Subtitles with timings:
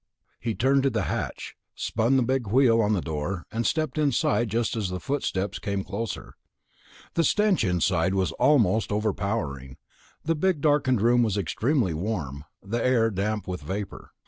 [0.39, 4.49] he turned to the hatch, spun the big wheel on the door, and slipped inside
[4.49, 6.33] just as the footsteps came closer.
[7.13, 9.77] The stench inside was almost overpowering.
[10.25, 14.09] The big, darkened room was extremely warm, the air damp with vapor.